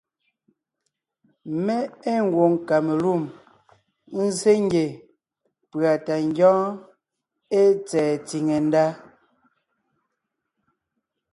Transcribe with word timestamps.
Mé 1.65 1.77
ée 2.11 2.21
kamelûm 2.67 3.23
nzsé 4.25 4.51
ngie 4.65 4.87
pʉ̀a 5.71 5.93
tɛ 6.05 6.15
ngyɔ́ɔn 6.27 6.69
ée 7.59 7.69
tsɛ̀ɛ 7.87 8.13
tsìŋe 8.25 8.57
ndá: 8.67 8.85